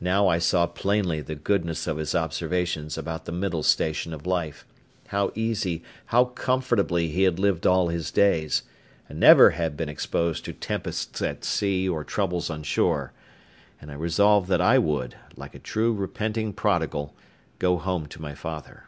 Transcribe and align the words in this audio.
Now 0.00 0.26
I 0.26 0.38
saw 0.38 0.66
plainly 0.66 1.20
the 1.20 1.34
goodness 1.34 1.86
of 1.86 1.98
his 1.98 2.14
observations 2.14 2.96
about 2.96 3.26
the 3.26 3.30
middle 3.30 3.62
station 3.62 4.14
of 4.14 4.26
life, 4.26 4.64
how 5.08 5.32
easy, 5.34 5.82
how 6.06 6.24
comfortably 6.24 7.08
he 7.10 7.24
had 7.24 7.38
lived 7.38 7.66
all 7.66 7.88
his 7.88 8.10
days, 8.10 8.62
and 9.06 9.20
never 9.20 9.50
had 9.50 9.76
been 9.76 9.90
exposed 9.90 10.46
to 10.46 10.54
tempests 10.54 11.20
at 11.20 11.44
sea 11.44 11.86
or 11.86 12.04
troubles 12.04 12.48
on 12.48 12.62
shore; 12.62 13.12
and 13.82 13.90
I 13.90 13.96
resolved 13.96 14.48
that 14.48 14.62
I 14.62 14.78
would, 14.78 15.16
like 15.36 15.54
a 15.54 15.58
true 15.58 15.92
repenting 15.92 16.54
prodigal, 16.54 17.14
go 17.58 17.76
home 17.76 18.06
to 18.06 18.22
my 18.22 18.34
father. 18.34 18.84